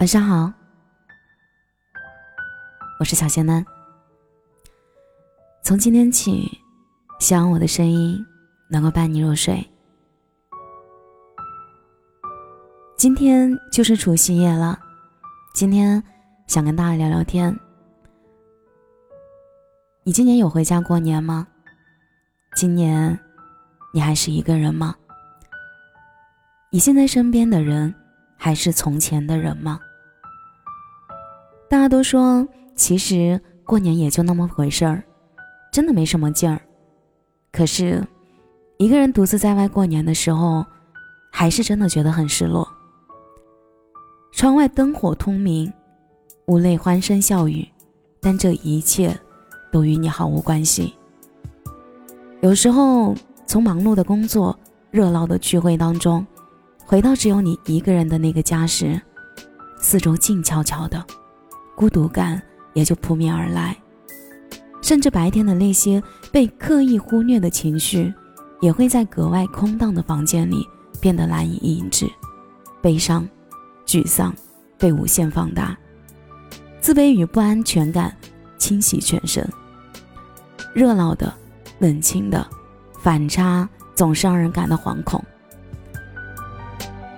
[0.00, 0.50] 晚上好，
[2.98, 3.62] 我是小仙男。
[5.62, 6.58] 从今天起，
[7.18, 8.18] 希望我的声音
[8.70, 9.62] 能够伴你入睡。
[12.96, 14.80] 今天就是除夕夜了，
[15.52, 16.02] 今天
[16.46, 17.54] 想跟大家聊聊天。
[20.02, 21.46] 你今年有回家过年吗？
[22.56, 23.20] 今年
[23.92, 24.96] 你还是一个人吗？
[26.70, 27.94] 你现在身边的人
[28.38, 29.78] 还是从前的人吗？
[31.70, 35.04] 大家都说，其实过年也就那么回事儿，
[35.72, 36.60] 真的没什么劲儿。
[37.52, 38.04] 可是，
[38.76, 40.66] 一个人独自在外过年的时候，
[41.30, 42.68] 还是真的觉得很失落。
[44.32, 45.72] 窗外灯火通明，
[46.46, 47.64] 屋内欢声笑语，
[48.20, 49.16] 但这一切
[49.70, 50.92] 都与你毫无关系。
[52.40, 53.14] 有时候，
[53.46, 54.58] 从忙碌的工作、
[54.90, 56.26] 热闹的聚会当中，
[56.84, 59.00] 回到只有你一个人的那个家时，
[59.80, 61.06] 四周静悄悄的。
[61.80, 62.38] 孤独感
[62.74, 63.74] 也就扑面而来，
[64.82, 68.12] 甚至白天的那些被刻意忽略的情绪，
[68.60, 70.68] 也会在格外空荡的房间里
[71.00, 72.06] 变得难以抑制，
[72.82, 73.26] 悲伤、
[73.86, 74.34] 沮丧
[74.76, 75.74] 被无限放大，
[76.82, 78.14] 自卑与不安全感
[78.58, 79.42] 侵袭全身。
[80.74, 81.32] 热闹的、
[81.78, 82.46] 冷清的
[82.98, 85.24] 反差总是让人感到惶恐。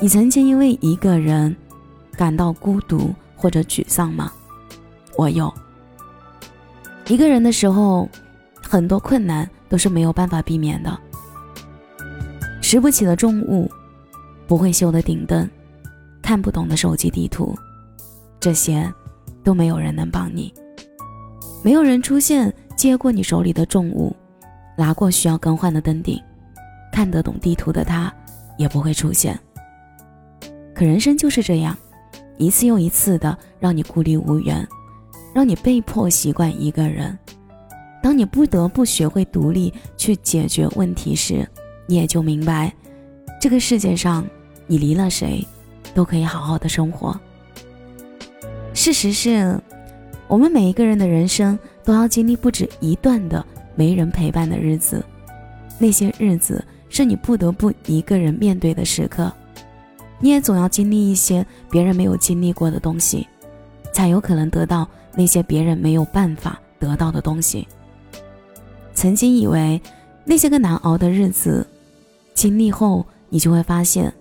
[0.00, 1.54] 你曾经因为一个人
[2.16, 4.32] 感到孤独或者沮丧吗？
[5.16, 5.52] 我有
[7.06, 8.08] 一个人的时候，
[8.62, 10.98] 很多困难都是没有办法避免的。
[12.60, 13.70] 拾不起的重物，
[14.46, 15.48] 不会修的顶灯，
[16.20, 17.56] 看不懂的手机地图，
[18.40, 18.92] 这些
[19.44, 20.52] 都没有人能帮你。
[21.62, 24.14] 没有人出现接过你手里的重物，
[24.76, 26.20] 拿过需要更换的灯顶，
[26.92, 28.12] 看得懂地图的他
[28.58, 29.38] 也不会出现。
[30.74, 31.76] 可人生就是这样，
[32.36, 34.66] 一次又一次的让你孤立无援。
[35.36, 37.14] 让你被迫习惯一个人，
[38.02, 41.46] 当你不得不学会独立去解决问题时，
[41.86, 42.72] 你也就明白，
[43.38, 44.26] 这个世界上
[44.66, 45.46] 你离了谁，
[45.94, 47.14] 都可以好好的生活。
[48.72, 49.60] 事实是，
[50.26, 53.44] 我们每一个人的人生都要经历不止一段的
[53.74, 55.04] 没人陪伴的日子，
[55.78, 59.30] 那些日子是你不得不一个人面对的时刻，
[60.18, 63.28] 你也总要经历一些别人没有经历过的东西，
[63.92, 64.88] 才有可能得到。
[65.16, 67.66] 那些别人没有办法得到的东西。
[68.92, 69.80] 曾经以为
[70.24, 71.66] 那些个难熬的日子，
[72.34, 74.12] 经历后你就会发现，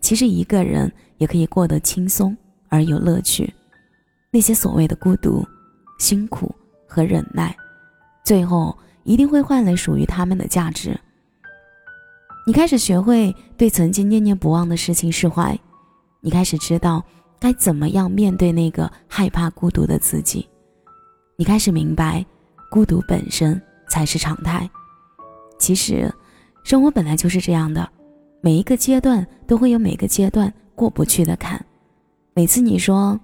[0.00, 2.36] 其实一个人也可以过得轻松
[2.68, 3.52] 而有乐趣。
[4.30, 5.44] 那些所谓的孤独、
[5.98, 6.54] 辛苦
[6.86, 7.56] 和忍耐，
[8.24, 10.98] 最后一定会换来属于他们的价值。
[12.46, 15.58] 你开始学会对曾经念念不忘的事情释怀，
[16.20, 17.02] 你开始知道。
[17.46, 20.48] 该怎么样面对那个害怕孤独的自己？
[21.36, 22.26] 你开始明白，
[22.68, 24.68] 孤独本身才是常态。
[25.56, 26.12] 其实，
[26.64, 27.88] 生活本来就是这样的，
[28.40, 31.64] 每一个阶段都会有每个阶段过不去的坎。
[32.34, 33.16] 每次你说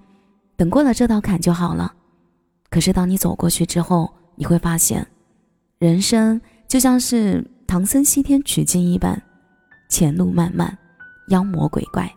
[0.55, 1.93] 等过了这道坎就好了，
[2.69, 5.05] 可是当你走过去之后，你会发现，
[5.79, 9.21] 人生就像是唐僧西天取经一般，
[9.89, 10.77] 前路漫漫，
[11.27, 12.09] 妖魔鬼怪。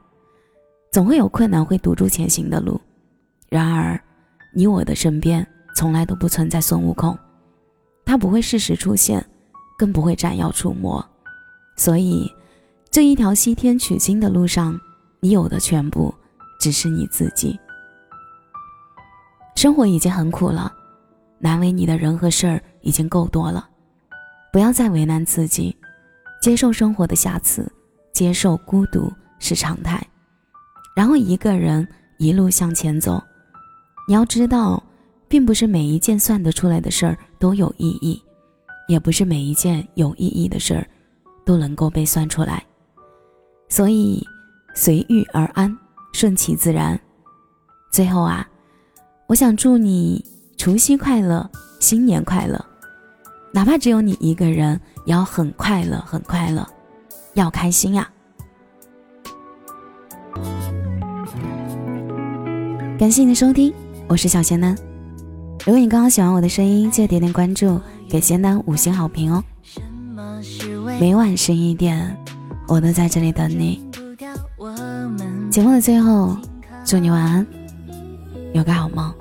[0.97, 2.81] 总会有困难会堵住前行的路，
[3.51, 4.03] 然而，
[4.55, 7.15] 你我的身边从来都不存在孙悟空，
[8.07, 9.23] 他不会适时出现，
[9.77, 11.07] 更不会斩妖除魔，
[11.77, 12.33] 所以，
[12.91, 14.81] 这一条西天取经的路上，
[15.21, 16.15] 你有的全部
[16.59, 17.61] 只是你自己。
[19.55, 20.73] 生活已经很苦了，
[21.39, 23.69] 难为你的人和事儿已经够多了，
[24.51, 25.77] 不要再为难自己，
[26.41, 27.71] 接受生活的瑕疵，
[28.15, 30.03] 接受孤独是常态。
[30.97, 31.87] 然后一个人
[32.17, 33.23] 一路向前走，
[34.09, 34.83] 你要知道，
[35.29, 38.21] 并不是每一件算得出来的事儿都有意义，
[38.89, 40.89] 也不是每一件有意义的事儿
[41.45, 42.65] 都能够被算出来。
[43.69, 44.27] 所以，
[44.75, 45.77] 随遇而安，
[46.15, 46.99] 顺其自然。
[47.91, 48.49] 最后啊，
[49.27, 50.25] 我想祝你
[50.57, 52.65] 除夕快乐，新年快乐，
[53.53, 56.67] 哪怕只有你一个人，也要很快乐，很快乐，
[57.35, 58.11] 要开心呀。
[63.07, 63.73] 感谢你的收听，
[64.09, 64.77] 我是小仙丹。
[65.65, 69.45] 如果你刚好喜欢我的声音，记得点点关注，给仙丹五星好评哦。
[70.99, 72.19] 每晚十一点，
[72.67, 73.89] 我都在这里等你。
[75.53, 76.37] 节目的最后，
[76.85, 77.47] 祝你晚安，
[78.53, 79.15] 有个好梦。